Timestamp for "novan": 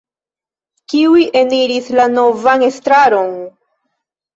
2.17-2.67